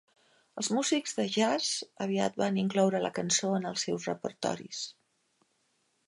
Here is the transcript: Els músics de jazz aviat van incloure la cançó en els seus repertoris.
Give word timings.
Els 0.61 0.69
músics 0.75 1.11
de 1.17 1.25
jazz 1.33 1.67
aviat 2.05 2.39
van 2.43 2.57
incloure 2.61 3.01
la 3.03 3.11
cançó 3.17 3.51
en 3.57 3.67
els 3.73 3.83
seus 3.89 4.07
repertoris. 4.13 4.81